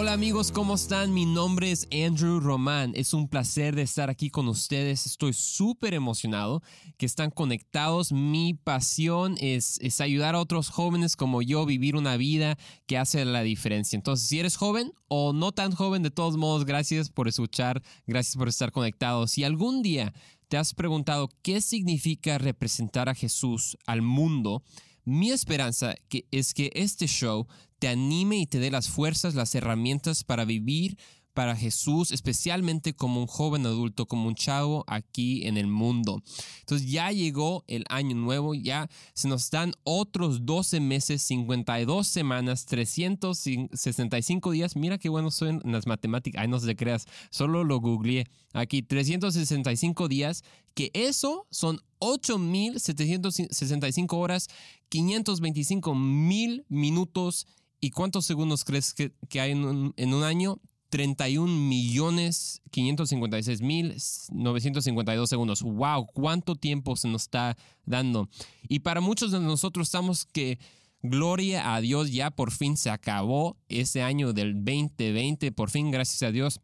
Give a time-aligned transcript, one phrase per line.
[0.00, 1.12] Hola amigos, ¿cómo están?
[1.12, 2.92] Mi nombre es Andrew Román.
[2.96, 5.04] Es un placer de estar aquí con ustedes.
[5.04, 6.62] Estoy súper emocionado
[6.96, 8.10] que están conectados.
[8.10, 12.56] Mi pasión es, es ayudar a otros jóvenes como yo a vivir una vida
[12.86, 13.94] que hace la diferencia.
[13.94, 18.36] Entonces, si eres joven o no tan joven, de todos modos, gracias por escuchar, gracias
[18.36, 19.32] por estar conectados.
[19.32, 20.14] Si algún día
[20.48, 24.62] te has preguntado qué significa representar a Jesús al mundo,
[25.10, 25.94] mi esperanza
[26.30, 27.46] es que este show
[27.78, 30.96] te anime y te dé las fuerzas, las herramientas para vivir
[31.34, 36.22] para Jesús, especialmente como un joven adulto, como un chavo aquí en el mundo.
[36.60, 42.66] Entonces ya llegó el año nuevo, ya se nos dan otros 12 meses, 52 semanas,
[42.66, 44.76] 365 días.
[44.76, 46.42] Mira qué bueno soy en las matemáticas.
[46.42, 48.26] Ay, no se creas, solo lo googleé.
[48.52, 50.42] Aquí, 365 días,
[50.74, 54.48] que eso son 8.765 horas,
[54.88, 57.46] 525 mil minutos.
[57.80, 60.60] ¿Y cuántos segundos crees que, hay en un, año?
[60.90, 63.94] 31 millones 556 mil
[64.32, 65.62] 952 segundos.
[65.62, 66.08] ¡Wow!
[66.12, 68.28] ¿Cuánto tiempo se nos está dando?
[68.68, 70.58] Y para muchos de nosotros estamos que
[71.00, 76.24] gloria a Dios, ya por fin se acabó ese año del 2020, por fin, gracias
[76.24, 76.60] a Dios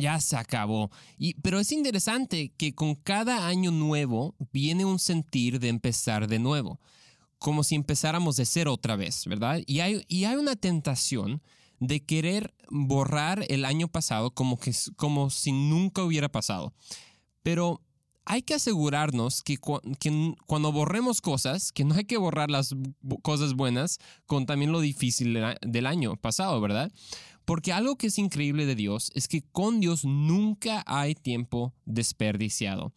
[0.00, 0.90] ya se acabó.
[1.42, 6.80] Pero es interesante que con cada año nuevo viene un sentir de empezar de nuevo,
[7.38, 9.60] como si empezáramos de cero otra vez, ¿verdad?
[9.66, 11.42] Y hay, una tentación
[11.78, 16.72] de querer borrar el año pasado como si nunca hubiera pasado.
[17.42, 17.82] Pero
[18.26, 22.74] hay que asegurarnos que, cuando borremos cosas, que no hay que borrar las
[23.22, 26.90] cosas buenas con también lo difícil del año pasado, ¿verdad?
[27.46, 32.92] Porque algo que es increíble de Dios es que con Dios nunca hay tiempo desperdiciado.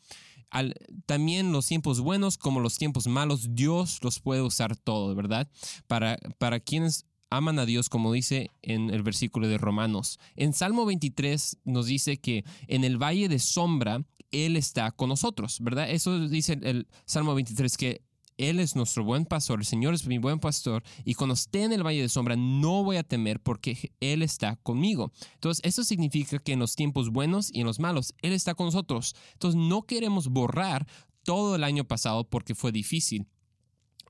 [1.05, 5.47] también los tiempos buenos como los tiempos malos, Dios los puede usar todo, ¿verdad?
[5.87, 10.19] Para, para quienes aman a Dios, como dice en el versículo de Romanos.
[10.35, 15.59] En Salmo 23 nos dice que en el valle de sombra él está con nosotros,
[15.61, 15.89] ¿verdad?
[15.89, 18.01] Eso dice el, Salmo 23, que
[18.39, 21.73] Él es nuestro buen pastor, el Señor es mi buen pastor, y cuando esté en
[21.73, 25.11] el valle de sombra no voy a temer porque Él está conmigo.
[25.33, 28.67] Entonces, eso significa que en los tiempos buenos y en los malos, Él está con
[28.67, 29.13] nosotros.
[29.33, 30.87] Entonces, no queremos borrar
[31.23, 33.27] todo el año pasado porque fue difícil.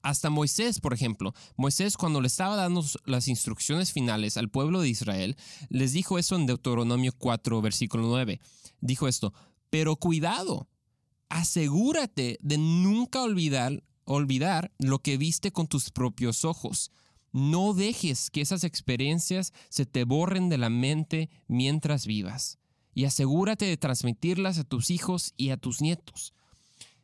[0.03, 4.89] Hasta Moisés, por ejemplo, Moisés cuando le estaba dando las instrucciones finales al pueblo de
[4.89, 5.35] Israel,
[5.69, 8.39] les dijo eso en Deuteronomio 4, versículo 9.
[8.79, 9.33] Dijo esto,
[9.71, 10.69] pero cuidado,
[11.29, 16.91] asegúrate de nunca olvidar, olvidar lo que viste con tus propios ojos.
[17.31, 22.57] No dejes que esas experiencias se te borren de la mente mientras vivas.
[22.95, 26.33] Y asegúrate de transmitirlas a tus hijos y a tus nietos.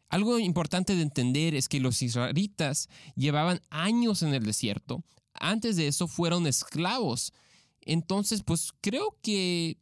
[0.10, 5.04] Algo importante de entender es que los israelitas llevaban años en el desierto.
[5.34, 7.34] Antes de eso fueron esclavos.
[7.82, 9.78] Entonces, pues creo que,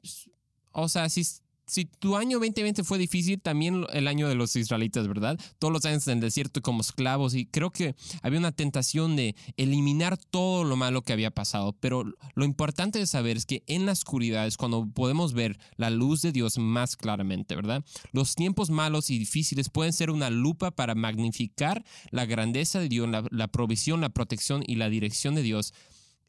[0.72, 1.26] o sea, si
[1.74, 5.40] si tu año 2020 fue difícil, también el año de los israelitas, ¿verdad?
[5.58, 9.36] Todos los años en el desierto como esclavos y creo que había una tentación de
[9.58, 12.04] eliminar todo lo malo que había pasado, pero
[12.36, 16.22] lo importante de saber es que en la oscuridad es cuando podemos ver la luz
[16.22, 17.84] de Dios más claramente, ¿verdad?
[18.12, 23.10] Los tiempos malos y difíciles pueden ser una lupa para magnificar la grandeza de Dios,
[23.10, 25.74] la, la provisión, la protección y la dirección de Dios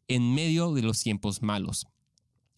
[0.07, 1.85] en medio de los tiempos malos.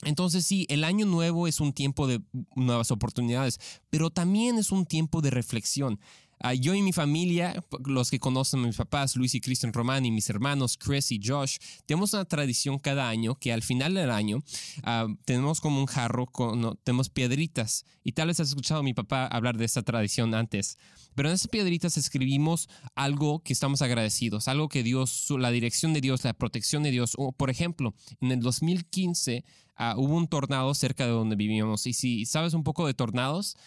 [0.04, 2.22] Entonces sí, el año nuevo es un tiempo de
[2.56, 3.60] nuevas oportunidades,
[3.90, 6.00] pero también es un tiempo de reflexión.
[6.40, 10.06] Ah, yo y mi familia, los que conocen a mis papás, Luis y Cristian Román
[10.06, 14.12] y mis hermanos Chris y Josh, tenemos una tradición cada año que al final del
[14.12, 14.44] año
[14.84, 17.86] ah, tenemos como un jarro, con, tenemos piedritas.
[18.04, 20.78] Y tal vez has escuchado a mi papá hablar de esta tradición antes.
[21.16, 26.02] Pero en esas piedritas escribimos algo que estamos agradecidos, algo que Dios, la dirección de
[26.02, 27.16] Dios, la protección de Dios.
[27.38, 29.44] por ejemplo, en el 2015
[29.76, 31.88] ah, hubo un tornado cerca de donde vivíamos.
[31.88, 33.58] Y si sabes un poco de tornados,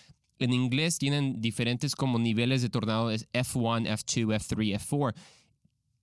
[0.41, 5.15] en inglés tienen diferentes como niveles de tornado, es F1, F2, F3, F4.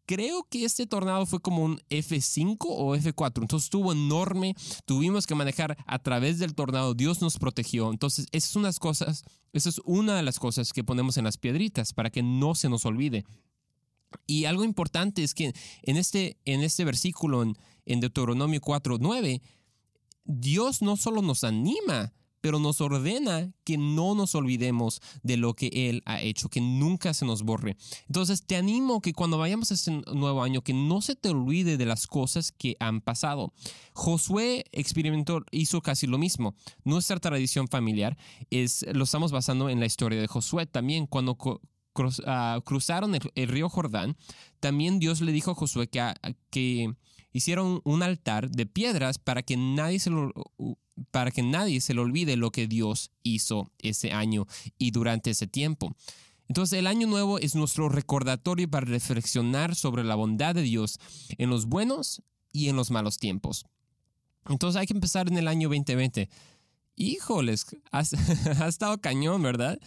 [0.06, 5.36] Creo que este tornado fue como un F5 o F4, entonces estuvo enorme, tuvimos que
[5.36, 9.82] manejar a través del tornado, Dios nos protegió, entonces esas son las cosas, esa es
[9.84, 13.26] una de las cosas que ponemos en las piedritas para que no se nos olvide.
[14.26, 15.52] Y algo importante es que
[15.82, 19.42] en este, en este versículo, en, en Deuteronomio 4.9,
[20.24, 22.14] Dios no solo nos anima,
[22.48, 27.14] pero nos ordena que no nos olvidemos de lo que Él ha hecho, que nunca
[27.14, 27.76] se nos borre.
[28.08, 31.76] Entonces te animo que cuando vayamos a este nuevo año, que no se te olvide
[31.76, 33.52] de las cosas que han pasado.
[33.92, 36.56] Josué experimentó, hizo casi lo mismo.
[36.86, 38.18] Nuestra tradición familiar
[38.50, 41.38] es, lo estamos basando en la historia de Josué también, cuando
[42.28, 44.16] ah, cruzaron el, río Jordán,
[44.62, 46.14] también Dios le dijo a Josué que,
[46.50, 46.96] que
[47.38, 50.32] hicieron un altar de piedras para que nadie se lo
[51.12, 54.48] para que nadie se le olvide lo que Dios hizo ese año
[54.78, 55.96] y durante ese tiempo.
[56.48, 61.00] Entonces el año nuevo es nuestro recordatorio para reflexionar sobre la bondad de Dios
[61.38, 63.66] en los buenos y en los malos tiempos.
[64.50, 66.30] Entonces hay que empezar en el año 2020.
[66.96, 69.80] Híjoles, ha estado cañón, ¿verdad?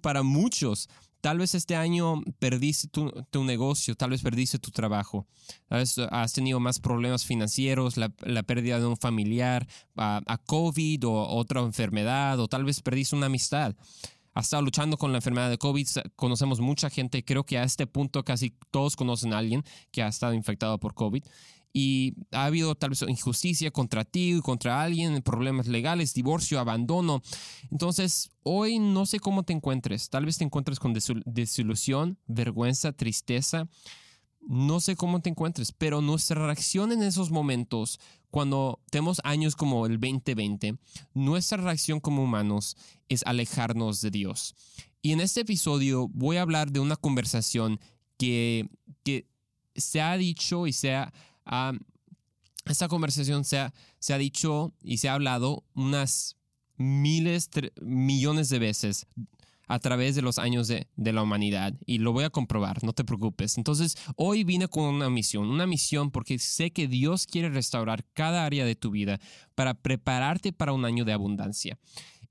[0.00, 0.88] Para muchos.
[1.22, 5.28] Tal vez este año perdiste tu, negocio, tal vez perdiste tu trabajo,
[5.70, 8.08] has tenido más problemas financieros, la,
[8.42, 13.26] pérdida de un familiar, a, a, COVID o otra enfermedad, o tal vez perdiste una
[13.26, 13.76] amistad.
[14.34, 15.86] Has estado luchando con la enfermedad de COVID,
[16.16, 20.08] conocemos mucha gente, creo que a este punto casi todos conocen a alguien que ha
[20.08, 21.22] estado infectado por COVID
[21.72, 27.22] y ha habido tal vez injusticia contra ti, contra alguien, problemas legales, divorcio, abandono.
[27.70, 30.10] Entonces, hoy no sé cómo te encuentres.
[30.10, 33.68] Tal vez te encuentres con desilusión, vergüenza, tristeza.
[34.46, 39.86] No sé cómo te encuentres, pero nuestra reacción en esos momentos, cuando tenemos años como
[39.86, 40.76] el 2020,
[41.14, 42.76] nuestra reacción como humanos
[43.08, 44.56] es alejarnos de Dios.
[45.00, 47.80] Y en este episodio voy a hablar de una conversación
[48.18, 48.68] que,
[49.04, 49.26] que
[49.74, 51.12] se ha dicho y se ha
[52.64, 56.36] esta conversación se ha, se ha dicho y se ha hablado unas
[56.76, 57.50] miles,
[57.80, 59.06] millones de veces
[59.68, 62.92] a través de los años de, de, la humanidad y lo voy a comprobar, no
[62.92, 63.56] te preocupes.
[63.56, 68.44] Entonces, hoy vine con una misión, una misión porque sé que Dios quiere restaurar cada
[68.44, 69.18] área de tu vida
[69.54, 71.78] para prepararte para un año de abundancia.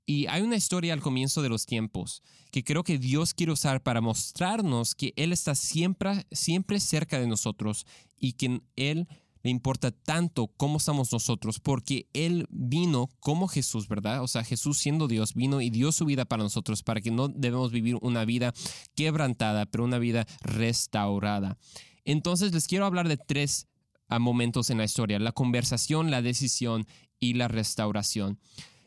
[0.04, 3.82] Y hay una historia al comienzo de los tiempos que creo que Dios quiere usar
[3.82, 7.86] para mostrarnos que Él está siempre, siempre cerca de nosotros
[8.22, 9.08] y que Él
[9.42, 14.22] le importa tanto cómo estamos nosotros, porque Él vino como Jesús, ¿verdad?
[14.22, 17.28] O sea, Jesús siendo Dios vino y dio su vida para nosotros, para que no
[17.28, 18.54] debemos vivir una vida
[18.94, 21.58] quebrantada, pero una vida restaurada.
[22.04, 23.66] Entonces les quiero hablar de tres
[24.08, 26.86] ah, momentos en la historia, la conversación, la decisión
[27.18, 28.38] y la restauración.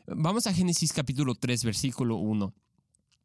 [0.06, 2.54] Vamos a Génesis capítulo 3, versículo 1.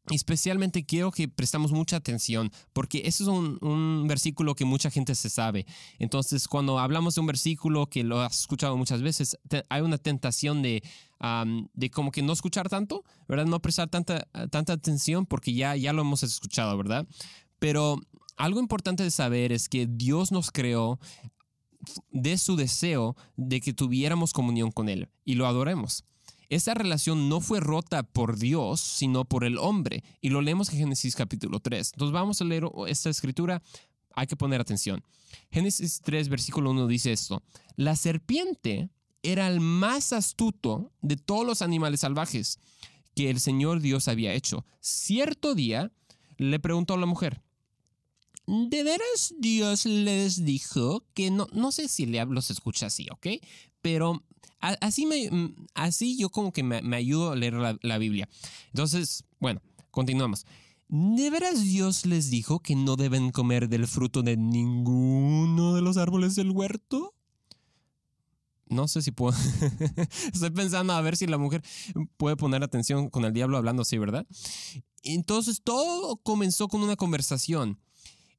[0.09, 5.29] Especialmente quiero que prestamos mucha atención porque eso es un, versículo que mucha gente se
[5.29, 5.65] sabe.
[5.99, 9.37] Entonces, cuando hablamos de un versículo que lo has escuchado muchas veces,
[9.69, 10.81] hay una tentación de,
[11.73, 13.45] de como que no escuchar tanto, ¿verdad?
[13.45, 17.07] No prestar tanta, tanta atención porque ya, ya lo hemos escuchado, ¿verdad?
[17.59, 17.99] Pero
[18.37, 20.99] algo importante de saber es que Dios nos creó
[22.11, 26.03] de su deseo de que tuviéramos comunión con Él y lo adoremos.
[26.51, 30.03] Esa relación no fue rota por Dios, sino por el hombre.
[30.19, 31.91] Y lo leemos en Génesis capítulo 3.
[31.93, 33.63] Entonces vamos a leer esta escritura.
[34.15, 35.01] Hay que poner atención.
[35.49, 37.41] Génesis 3, versículo 1 dice esto.
[37.77, 38.89] La serpiente
[39.23, 42.59] era el más astuto de todos los animales salvajes
[43.15, 44.65] que el Señor Dios había hecho.
[44.81, 45.93] Cierto día
[46.35, 47.41] le preguntó a la mujer,
[48.45, 53.27] ¿de veras Dios les dijo que no, no sé si le los escucha así, ¿ok?
[53.81, 54.21] Pero
[54.59, 58.29] así, me, mm, así yo como que me, ayudo a leer la, Biblia.
[58.67, 60.45] Entonces, bueno, continuamos.
[60.87, 65.97] ¿De veras Dios les dijo que no deben comer del fruto de ninguno de los
[65.97, 67.13] árboles del huerto?
[68.67, 69.37] No sé si puedo.
[70.33, 71.61] Estoy pensando a ver si la mujer
[72.17, 74.25] puede poner atención con el diablo hablando así, ¿verdad?
[75.03, 77.79] Entonces todo comenzó con una conversación.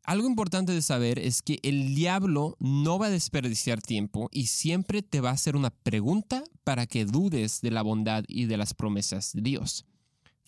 [0.05, 5.03] Algo importante de saber es que el diablo no va a desperdiciar tiempo y siempre
[5.03, 8.75] te va a hacer una pregunta para que dudes de la bondad y de las
[8.75, 9.87] promesas de Dios.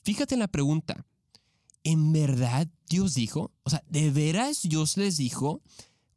[0.03, 1.07] Fíjate en la pregunta.
[1.85, 3.53] ¿En verdad Dios dijo?
[3.63, 5.63] O sea, ¿de veras Dios les dijo?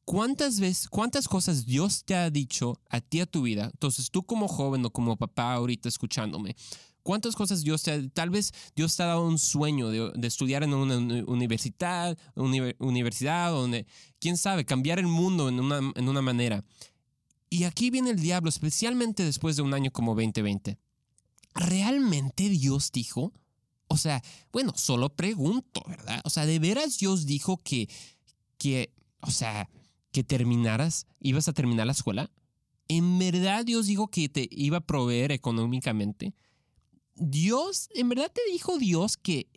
[0.07, 3.65] ¿Cuántas veces, cuántas cosas Dios te ha dicho a ti a tu vida?
[3.73, 6.55] Entonces tú como joven o como papá ahorita escuchándome,
[7.03, 10.63] ¿Cuántas cosas Dios te ha, tal vez Dios te ha dado un sueño de, estudiar
[10.63, 13.85] en una universidad, universidad, donde,
[14.19, 16.63] quién sabe, cambiar el mundo en una, en una manera.
[17.49, 20.77] Y aquí viene el diablo, especialmente después de un año como 2020.
[21.53, 23.33] ¿Realmente Dios dijo?
[23.89, 24.23] O sea,
[24.53, 26.21] bueno, solo pregunto, ¿verdad?
[26.23, 27.89] O sea, ¿de veras Dios dijo que,
[28.57, 29.69] que, o sea,
[30.17, 32.31] que terminaras, ibas a terminar la escuela?
[32.87, 36.33] ¿En verdad Dios dijo que te iba a proveer económicamente?
[37.13, 39.47] Dios, ¿en verdad te dijo Dios que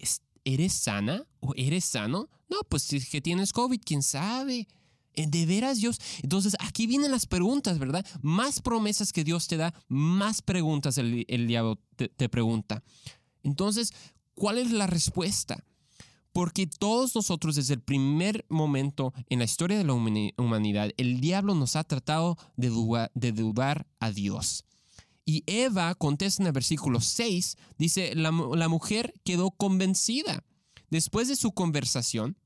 [0.44, 2.28] eres sana o eres sano?
[2.50, 4.68] No, pues si es que tienes COVID, quién sabe.
[5.14, 5.98] Eh, ¿De veras Dios?
[6.22, 8.04] Entonces aquí vienen las preguntas, ¿verdad?
[8.20, 12.82] Más promesas que Dios te da, más preguntas el, diablo te, te pregunta.
[13.42, 13.94] Entonces,
[14.34, 15.64] ¿cuál es la respuesta?
[16.32, 21.54] Porque todos nosotros desde el primer momento en la historia de la humanidad, el diablo
[21.54, 22.70] nos ha tratado de
[23.32, 24.64] dudar, a Dios.
[25.24, 30.44] Y Eva contesta en el versículo 6, dice, la, mujer quedó convencida.
[30.88, 32.36] después de su conversación,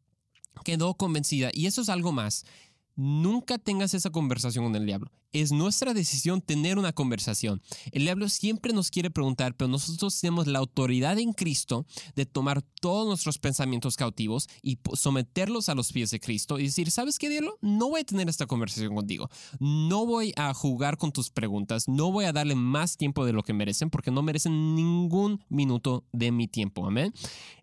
[0.64, 1.50] quedó convencida.
[1.52, 2.44] Y eso es algo más.
[2.96, 5.10] Nunca tengas esa conversación con el diablo.
[5.34, 7.60] Es nuestra decisión tener una conversación.
[7.90, 12.62] El diablo siempre nos quiere preguntar, pero nosotros tenemos la autoridad en Cristo de tomar
[12.62, 17.28] todos nuestros pensamientos cautivos y someterlos a los pies de Cristo y decir, ¿sabes qué,
[17.28, 17.58] diablo?
[17.60, 19.28] No voy a tener esta conversación contigo.
[19.58, 21.88] No voy a jugar con tus preguntas.
[21.88, 26.04] No voy a darle más tiempo de lo que merecen porque no merecen ningún minuto
[26.12, 26.86] de mi tiempo.
[26.86, 27.12] Amén.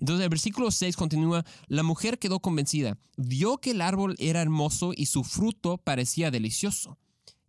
[0.01, 4.91] Entonces el versículo 6 continúa, la mujer quedó convencida, vio que el árbol era hermoso
[4.93, 6.97] y su fruto parecía delicioso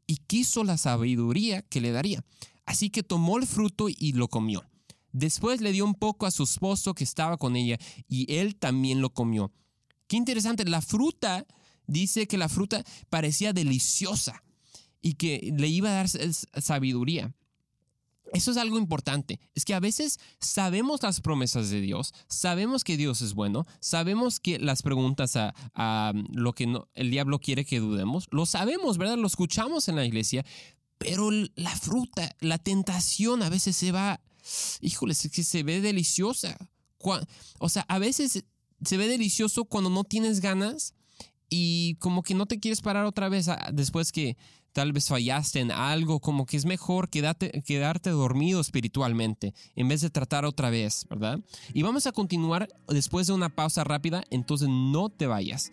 [0.07, 2.25] y quiso la sabiduría que le daría.
[2.65, 4.65] Así que tomó el fruto y lo comió.
[5.13, 7.79] Después le dio un poco a su esposo que estaba con ella
[8.09, 9.53] y él también lo comió.
[10.07, 11.47] Qué interesante, la fruta
[11.87, 14.43] dice que la fruta parecía deliciosa
[15.01, 17.35] y que le iba a dar sabiduría.
[18.33, 19.41] Eso es algo importante.
[19.55, 24.41] Es que a veces sabemos las promesas de Dios, sabemos que Dios es bueno, sabemos
[24.41, 29.19] que las preguntas a, lo que el diablo quiere que dudemos, lo sabemos, ¿verdad?
[29.19, 30.45] Lo escuchamos en la iglesia,
[30.99, 34.21] pero la fruta, la tentación a veces se va,
[34.81, 36.57] híjole, es que se ve deliciosa.
[37.59, 38.45] O sea, a veces
[38.85, 40.95] se ve delicioso cuando no tienes ganas
[41.55, 44.39] y como que no te quieres parar otra vez después que
[44.73, 50.01] tal vez fallaste en algo, como que es mejor quedarte, quedarte dormido espiritualmente en vez
[50.01, 51.41] de tratar otra vez, ¿verdad?
[51.75, 55.73] Y vamos a continuar después de una pausa rápida, entonces no te vayas.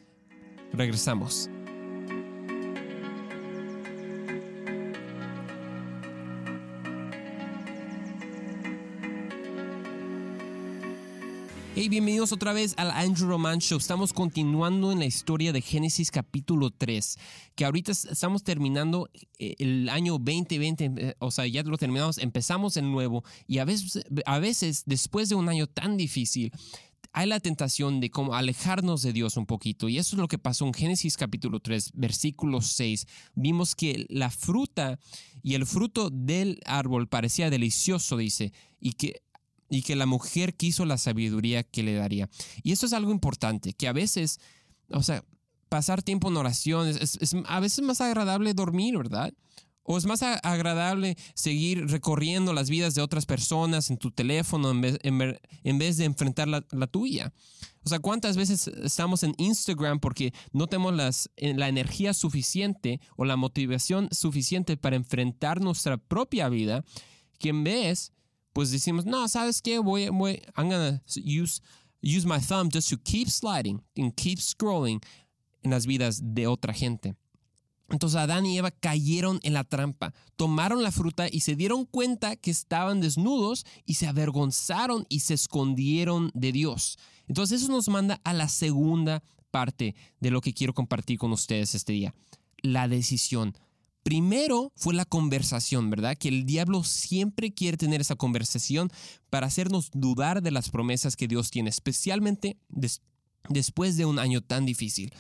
[0.73, 1.49] Regresamos.
[11.75, 13.77] Hey, bienvenidos otra vez al Andrew Roman Show.
[13.77, 17.17] Estamos continuando en la historia de Génesis capítulo 3,
[17.55, 19.07] que ahorita estamos terminando
[19.37, 23.65] eh, el año 2020, eh, o sea, ya lo terminamos, empezamos el nuevo y a
[23.65, 26.51] veces, a veces después de un año tan difícil,
[27.13, 29.89] hay la tentación de como alejarnos de Dios un poquito.
[29.89, 33.07] Y eso es lo que pasó en Génesis capítulo 3, versículo 6.
[33.35, 34.99] Vimos que la fruta
[35.43, 39.21] y el fruto del árbol parecía delicioso, dice, y que
[39.69, 42.29] y que la mujer quiso la sabiduría que le daría.
[42.63, 44.39] Y eso es algo importante, que a veces,
[44.89, 45.23] o sea,
[45.69, 49.33] pasar tiempo en oración es, a veces más agradable dormir, ¿verdad?
[49.83, 54.81] O es más agradable seguir recorriendo las vidas de otras personas en tu teléfono en
[54.81, 57.33] vez, en, vez de enfrentar la, tuya.
[57.83, 63.25] O sea, ¿cuántas veces estamos en Instagram porque no tenemos las, la energía suficiente o
[63.25, 66.83] la motivación suficiente para enfrentar nuestra propia vida
[67.39, 68.11] que en vez
[68.53, 69.79] pues decimos, no, ¿sabes qué?
[69.79, 71.61] Voy, voy, I'm gonna use,
[72.01, 75.01] use my thumb just to keep sliding and keep scrolling
[75.63, 77.15] en las vidas de otra gente.
[77.91, 82.35] Entonces Adán y Eva cayeron en la trampa, tomaron la fruta y se dieron cuenta
[82.35, 86.99] que estaban desnudos y se avergonzaron y se escondieron de Dios.
[87.27, 91.73] Entonces eso nos manda a la segunda parte de lo que quiero compartir con ustedes
[91.73, 92.13] este día,
[92.61, 93.55] la decisión.
[94.03, 96.17] Primero fue la conversación, ¿verdad?
[96.17, 98.89] Que el diablo siempre quiere tener esa conversación
[99.29, 102.57] para hacernos dudar de las promesas que Dios tiene, especialmente
[103.49, 105.13] después de un año tan difícil.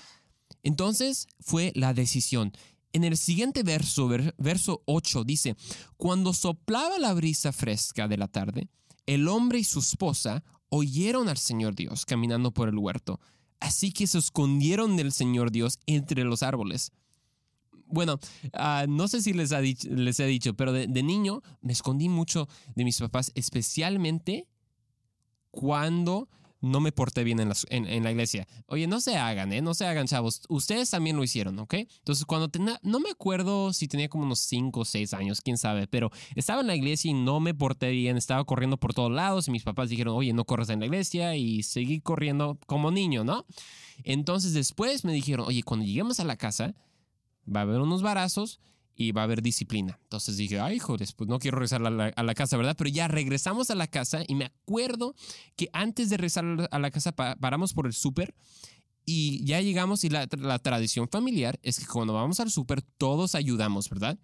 [0.63, 2.53] Entonces fue la decisión.
[2.91, 5.55] En el siguiente verso, verso 8, dice,
[5.97, 8.67] cuando soplaba la brisa fresca de la tarde,
[9.05, 13.19] el hombre y su esposa oyeron al Señor Dios caminando por el huerto,
[13.59, 16.91] así que se escondieron del Señor Dios entre los árboles
[17.89, 18.19] bueno,
[18.53, 22.47] ah, no sé si les, ha les he dicho, pero de, niño me escondí mucho
[22.75, 24.47] de mis papás, especialmente
[25.51, 26.29] cuando
[26.61, 28.47] no me porté bien en la, en, la, iglesia.
[28.67, 29.61] Oye, no se hagan, ¿eh?
[29.61, 30.41] No se hagan, chavos.
[30.49, 31.73] Ustedes también lo hicieron, ¿ok?
[31.75, 35.57] Entonces, cuando tenía, no me acuerdo si tenía como unos 5 o 6 años, quién
[35.57, 39.11] sabe, pero estaba en la iglesia y no me porté bien, estaba corriendo por todos
[39.11, 42.91] lados y mis papás dijeron, oye, no corras en la iglesia y seguí corriendo como
[42.91, 43.45] niño, ¿no?
[44.03, 46.75] Entonces, después me dijeron, oye, cuando lleguemos a la casa,
[47.53, 48.59] va a haber unos barazos
[48.99, 49.97] y va a haber disciplina.
[50.03, 52.75] Entonces dije, ay, hijo, después no quiero regresar a la, casa, ¿verdad?
[52.77, 55.15] Pero ya regresamos a la casa y me acuerdo
[55.55, 58.35] que antes de regresar a la casa paramos por el súper
[59.05, 63.89] y ya llegamos y la, tradición familiar es que cuando vamos al súper todos ayudamos,
[63.89, 64.19] ¿verdad?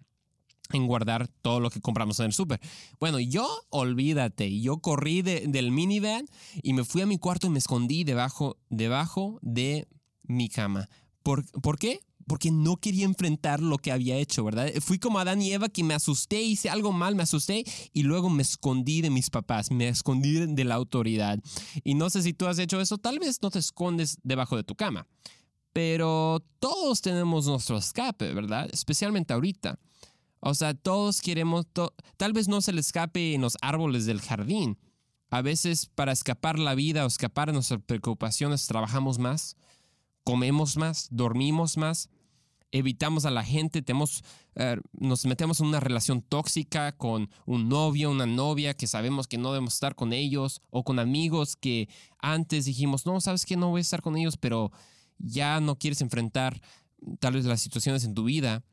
[0.72, 2.60] en guardar todo lo que compramos en el súper.
[2.98, 6.26] Bueno, yo, olvídate, yo corrí del minivan
[6.60, 9.88] y me fui a mi cuarto y me escondí debajo, debajo de
[10.24, 10.88] mi cama.
[11.22, 12.00] ¿Por, ¿Por qué?
[12.26, 14.72] Porque no quería enfrentar lo que había hecho, ¿verdad?
[14.80, 18.30] Fui como Adán y Eva que me asusté, hice algo mal, me asusté y luego
[18.30, 21.38] me escondí de mis papás, me escondí de la autoridad.
[21.84, 24.64] Y no sé si tú has hecho eso, tal vez no te escondes debajo de
[24.64, 25.06] tu cama,
[25.72, 28.68] pero todos tenemos nuestro escape, ¿verdad?
[28.72, 29.78] Especialmente ahorita.
[30.40, 31.66] O sea, todos queremos,
[32.16, 34.78] tal vez no se le escape en los árboles del jardín,
[35.28, 39.56] A veces para escapar la vida o escapar de nuestras preocupaciones trabajamos más,
[40.22, 42.08] comemos más, dormimos más,
[42.78, 44.22] evitamos a la gente, tenemos,
[44.54, 49.38] eh, nos metemos en una relación tóxica con un novio, una novia que sabemos que
[49.38, 53.70] no debemos estar con ellos, o con amigos que antes dijimos, no, sabes que no
[53.70, 54.70] voy a estar con ellos, pero
[55.18, 56.60] ya no quieres enfrentar
[57.18, 58.64] tal vez las situaciones en tu vida,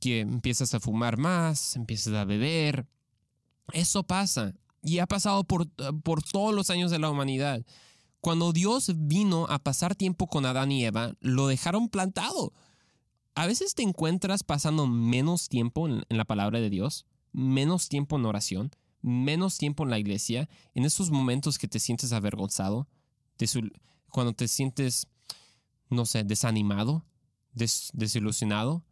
[0.00, 2.86] que empiezas a fumar más, empiezas a beber.
[3.72, 5.68] Eso pasa y ha pasado por,
[6.02, 7.64] por todos los años de la humanidad.
[8.20, 12.52] Cuando Dios vino a pasar tiempo con Adán y Eva, lo dejaron plantado.
[13.34, 18.24] A veces te encuentras pasando menos tiempo en, la palabra de Dios, menos tiempo en
[18.24, 18.70] oración,
[19.02, 22.88] menos tiempo en la iglesia, en esos momentos que te sientes avergonzado,
[24.10, 25.06] cuando te sientes,
[25.90, 27.04] no sé, desanimado,
[27.52, 28.82] desilusionado.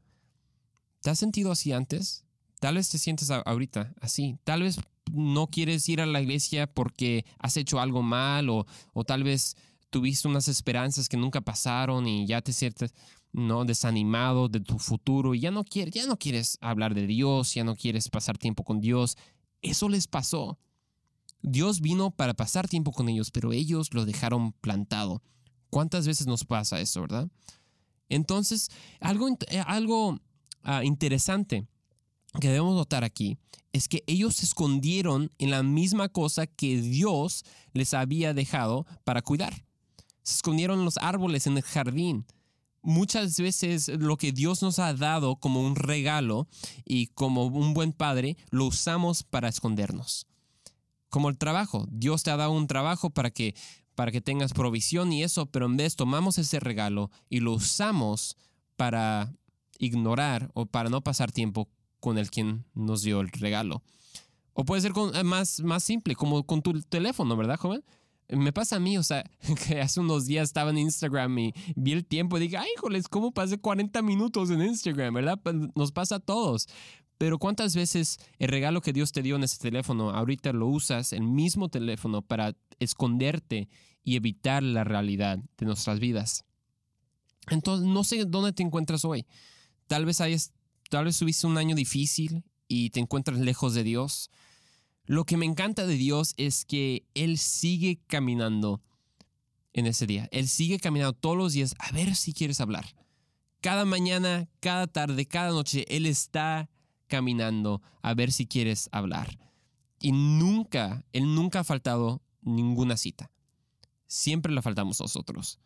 [1.00, 2.25] ¿Te has sentido así antes?
[2.61, 4.38] Tal vez te sientes ahorita así.
[4.45, 4.78] Tal vez
[5.12, 8.66] no quieres ir a la iglesia porque has hecho algo mal o,
[9.06, 9.56] tal vez
[9.90, 12.94] tuviste unas esperanzas que nunca pasaron y ya te sientes
[13.32, 17.54] no desanimado de tu futuro y ya no quieres, ya no quieres hablar de Dios,
[17.54, 19.16] ya no quieres pasar tiempo con Dios.
[19.61, 20.58] Eso les pasó.
[21.42, 25.23] Dios vino para pasar tiempo con ellos, pero ellos lo dejaron plantado.
[25.68, 27.28] ¿Cuántas veces nos pasa eso, verdad?
[28.08, 28.70] Entonces,
[29.00, 30.20] algo, eh, algo
[30.62, 31.66] ah, interesante
[32.40, 33.38] que debemos notar aquí
[33.74, 39.20] es que ellos se escondieron en la misma cosa que Dios les había dejado para
[39.20, 39.64] cuidar.
[40.22, 42.24] Se escondieron en los árboles en el jardín.
[42.82, 46.46] Muchas veces lo que Dios nos ha dado como un regalo
[46.84, 50.28] y como un buen padre lo usamos para escondernos.
[51.08, 51.86] Como el trabajo.
[51.90, 53.56] Dios te ha dado un trabajo para que,
[53.96, 58.36] para que tengas provisión y eso, pero en vez tomamos ese regalo y lo usamos
[58.76, 59.34] para
[59.78, 61.68] ignorar o para no pasar tiempo
[62.04, 63.82] con el quien nos dio el regalo.
[64.52, 67.82] O puede ser con, eh, más, más simple, como con tu teléfono, ¿verdad, joven?
[68.28, 69.25] Me pasa a mí, o sea,
[69.66, 73.08] que hace unos días estaba en Instagram y vi el tiempo y dije, ay, híjoles,
[73.08, 75.40] ¿cómo pasé 40 minutos en Instagram, verdad?
[75.42, 76.68] Pues, nos pasa a todos.
[77.16, 81.14] Pero ¿cuántas veces el regalo que Dios te dio en ese teléfono, ahorita lo usas,
[81.14, 83.71] el mismo teléfono, para esconderte
[84.02, 86.45] y evitar la realidad de nuestras vidas?
[87.49, 89.25] Entonces, no sé dónde te encuentras hoy.
[89.86, 90.52] Tal vez hayas
[90.90, 94.30] tal vez tuviste un año difícil y te encuentras lejos de Dios.
[95.06, 98.82] Lo que me encanta de Dios es que Él sigue caminando
[99.73, 100.28] en ese día.
[100.32, 102.86] Él sigue caminando todos los días a ver si quieres hablar.
[103.60, 106.70] Cada mañana, cada tarde, cada noche, Él está
[107.06, 109.38] caminando a ver si quieres hablar.
[110.00, 113.30] Y nunca, Él nunca ha faltado ninguna cita.
[114.06, 115.58] Siempre la faltamos nosotros.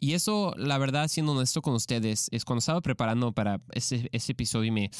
[0.00, 4.72] Y eso, la verdad, siendo honesto con ustedes, es cuando estaba preparando para ese, episodio
[4.72, 4.90] me,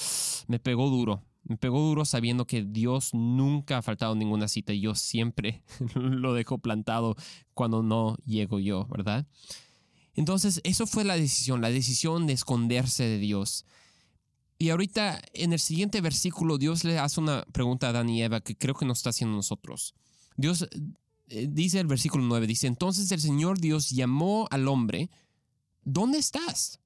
[0.47, 1.25] me pegó duro.
[1.43, 5.63] Me pegó duro sabiendo que Dios nunca ha faltado ninguna cita y yo siempre
[5.95, 7.17] lo dejo plantado
[7.55, 9.27] cuando no llego yo, ¿verdad?
[10.15, 13.65] Entonces, eso fue la decisión, la decisión de esconderse de Dios.
[14.59, 18.43] Y ahorita, en el siguiente versículo, Dios le hace una pregunta a Dan y Eva
[18.43, 19.95] que creo que nos está haciendo nosotros.
[20.37, 20.69] Dios
[21.49, 25.11] dice el versículo 9, dice, entonces el Señor Dios llamó al hombre,
[25.85, 26.81] ¿dónde estás?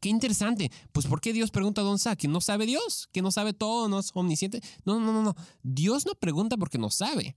[0.00, 0.70] Qué interesante.
[0.92, 2.16] Pues ¿por qué Dios pregunta dónde está?
[2.16, 3.08] ¿Que no sabe Dios?
[3.12, 3.88] ¿Que no sabe todo?
[3.88, 4.60] ¿No es omnisciente?
[4.84, 5.34] No, no, no, no.
[5.62, 7.36] Dios no pregunta porque no sabe.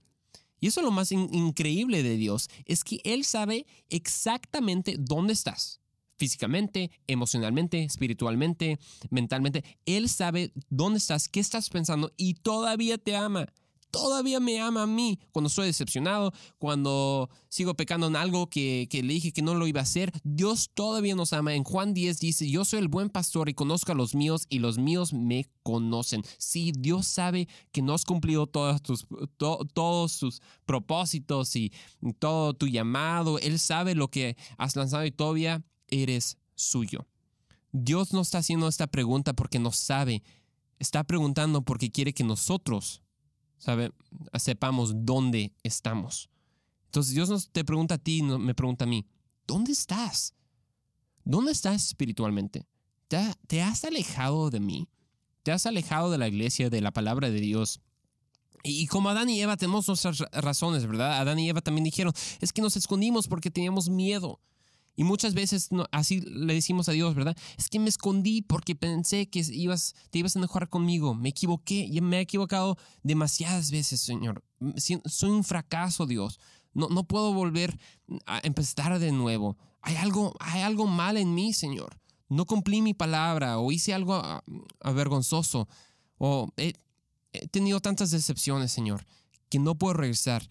[0.60, 5.80] Y eso es lo más increíble de Dios, es que Él sabe exactamente dónde estás.
[6.18, 9.64] Físicamente, emocionalmente, espiritualmente, mentalmente.
[9.86, 13.46] Él sabe dónde estás, qué estás pensando y todavía te ama
[13.90, 19.14] todavía me ama a mí cuando estoy decepcionado, cuando sigo pecando en algo que, le
[19.14, 20.12] dije que no lo iba a hacer.
[20.24, 21.54] Dios todavía nos ama.
[21.54, 24.58] En Juan 10 dice, yo soy el buen pastor y conozco a los míos y
[24.58, 26.22] los míos me conocen.
[26.38, 31.72] Sí, Dios sabe que no has cumplido todos tus, todos sus propósitos y
[32.18, 33.38] todo tu llamado.
[33.38, 37.06] Él sabe lo que has lanzado y todavía eres suyo.
[37.72, 40.22] Dios no está haciendo esta pregunta porque no sabe.
[40.78, 43.02] Está preguntando porque quiere que nosotros
[43.60, 43.92] sabe,
[44.34, 46.28] sepamos dónde estamos.
[46.86, 49.06] Entonces Dios nos te pregunta a ti, me pregunta a mí,
[49.46, 50.34] ¿dónde estás?
[51.22, 52.66] ¿Dónde estás espiritualmente?
[53.06, 54.88] ¿Te, ¿Te has alejado de mí?
[55.44, 57.80] ¿Te has alejado de la iglesia, de la palabra de Dios?
[58.62, 61.20] Y como Adán y Eva tenemos nuestras razones, ¿verdad?
[61.20, 64.40] Adán y Eva también dijeron, es que nos escondimos porque teníamos miedo.
[65.00, 67.34] Y muchas veces así le decimos a Dios, ¿verdad?
[67.56, 71.14] Es que me escondí porque pensé que ibas, te ibas a enojar conmigo.
[71.14, 74.44] Me equivoqué me he equivocado demasiadas veces, Señor.
[75.06, 76.38] Soy un fracaso, Dios.
[76.74, 77.78] No, no puedo volver
[78.26, 79.56] a empezar de nuevo.
[79.80, 81.98] Hay algo, hay algo mal en mí, Señor.
[82.28, 84.44] No cumplí mi palabra o hice algo ah,
[84.80, 85.66] avergonzoso
[86.18, 86.74] o he
[87.48, 89.06] tenido tantas decepciones, Señor.
[89.48, 90.46] que no puedo regresar.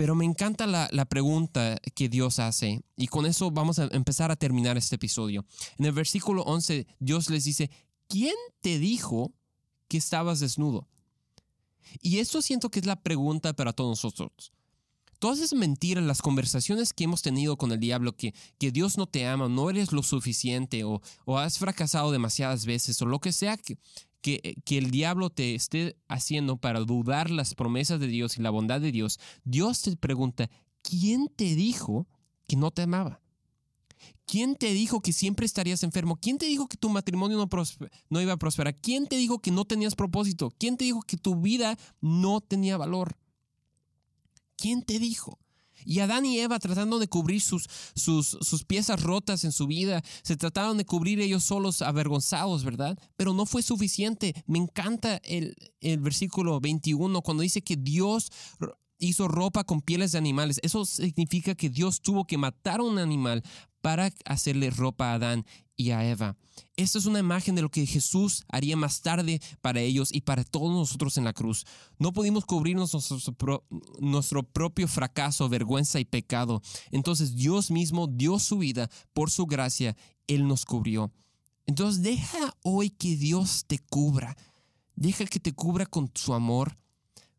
[0.00, 4.30] Pero me encanta la, la, pregunta que Dios hace y con eso vamos a empezar
[4.30, 5.44] a terminar este episodio.
[5.76, 7.70] En el versículo 11 Dios les dice,
[8.08, 9.34] ¿quién te dijo
[9.88, 10.88] que estabas desnudo?
[12.00, 14.52] Y esto siento que es la pregunta para todos nosotros.
[15.18, 19.06] Todas esas mentiras, las conversaciones que hemos tenido con el diablo, que, que Dios no
[19.06, 23.32] te ama, no eres lo suficiente o, o has fracasado demasiadas veces o lo que
[23.32, 23.76] sea que,
[24.20, 28.50] que, que, el diablo te esté haciendo para dudar las promesas de Dios y la
[28.50, 30.50] bondad de Dios, Dios te pregunta,
[30.82, 32.06] ¿quién te dijo
[32.46, 33.20] que no te amaba?
[34.26, 36.16] ¿Quién te dijo que siempre estarías enfermo?
[36.16, 37.48] ¿Quién te dijo que tu matrimonio no,
[38.10, 38.80] no, iba a prosperar?
[38.80, 40.52] ¿Quién te dijo que no tenías propósito?
[40.56, 43.16] ¿Quién te dijo que tu vida no tenía valor?
[44.56, 45.38] ¿Quién te dijo?
[45.84, 50.02] Y Adán y Eva tratando de cubrir sus, sus, sus, piezas rotas en su vida,
[50.22, 52.98] se trataron de cubrir ellos solos avergonzados, ¿verdad?
[53.16, 54.34] Pero no fue suficiente.
[54.46, 58.30] Me encanta el, el versículo 21 cuando dice que Dios
[59.00, 60.60] hizo ropa con pieles de animales.
[60.62, 63.42] Eso significa que Dios tuvo que matar a un animal
[63.80, 66.36] para hacerle ropa a Adán y a Eva.
[66.76, 70.44] Esta es una imagen de lo que Jesús haría más tarde para ellos y para
[70.44, 71.64] todos nosotros en la cruz.
[71.98, 73.64] No pudimos cubrirnos nuestro,
[73.98, 76.60] nuestro, propio fracaso, vergüenza y pecado.
[76.90, 79.96] Entonces Dios mismo dio su vida por su gracia.
[80.26, 81.10] Él nos cubrió.
[81.66, 84.36] Entonces deja hoy que Dios te cubra.
[84.96, 86.76] Deja que te cubra con su amor,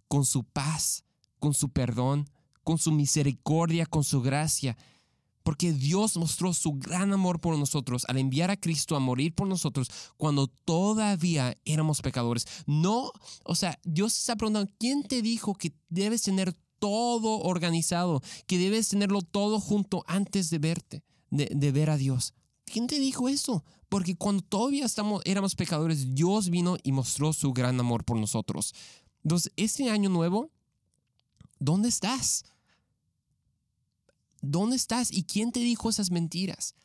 [0.07, 1.03] con su paz,
[1.41, 2.29] con su perdón,
[2.63, 4.77] con su misericordia, con su gracia.
[5.43, 9.47] Porque Dios mostró su gran amor por nosotros al enviar a Cristo a morir por
[9.47, 12.45] nosotros cuando todavía éramos pecadores.
[12.67, 13.11] No,
[13.43, 18.89] o sea, Dios está preguntando, ¿quién te dijo que debes tener todo organizado, que debes
[18.89, 22.35] tenerlo todo junto antes de verte, de, ver a Dios?
[22.65, 23.65] ¿Quién te dijo eso?
[23.89, 28.75] Porque cuando todavía estamos, éramos pecadores, Dios vino y mostró su gran amor por nosotros.
[29.23, 30.51] Entonces, este año nuevo,
[31.61, 32.43] ¿dónde estás?
[34.41, 35.11] ¿Dónde estás?
[35.11, 36.75] ¿Y quién te dijo esas mentiras?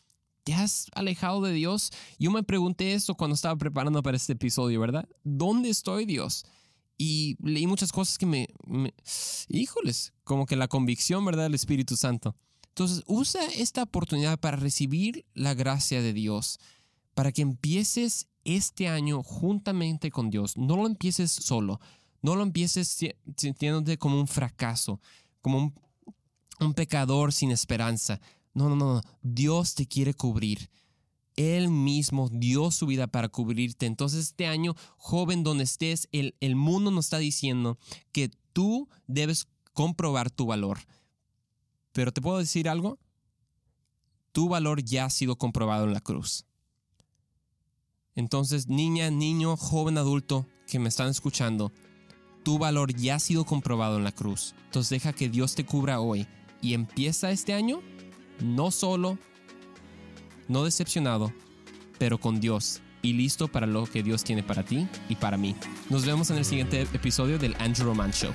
[0.44, 1.90] ¿Te has alejado de Dios?
[2.20, 5.08] Yo me pregunté eso cuando estaba preparando para este episodio, ¿verdad?
[5.24, 6.44] ¿Dónde estoy Dios?
[6.98, 8.48] Y leí muchas cosas que me,
[9.48, 11.44] híjoles, como que la convicción, ¿verdad?
[11.44, 12.36] Del Espíritu Santo.
[12.68, 16.60] Entonces, usa esta oportunidad para recibir la gracia de Dios,
[17.14, 20.56] para que empieces este año juntamente con Dios.
[20.56, 21.80] No lo empieces solo,
[22.26, 22.98] no lo empieces
[23.36, 25.00] sintiéndote como un fracaso,
[25.40, 25.72] como
[26.58, 28.20] un, pecador sin esperanza.
[28.52, 30.68] No, no, no, Dios te quiere cubrir.
[31.36, 33.86] Él mismo dio su vida para cubrirte.
[33.86, 37.78] Entonces este año, joven, donde estés, el, el mundo nos está diciendo
[38.10, 40.80] que tú debes comprobar tu valor.
[41.92, 42.98] Pero te puedo decir algo,
[44.32, 46.44] tu valor ya ha sido comprobado en la cruz.
[48.16, 51.70] Entonces, niña, niño, joven, adulto que me están escuchando,
[52.46, 54.54] tu valor ya ha sido comprobado en la cruz.
[54.66, 56.28] Entonces deja que Dios te cubra hoy
[56.62, 57.82] y empieza este año
[58.40, 59.18] no solo,
[60.46, 61.32] no decepcionado,
[61.98, 65.56] pero con Dios y listo para lo que Dios tiene para ti y para mí.
[65.90, 68.32] Nos vemos en el siguiente episodio del Andrew Roman Show.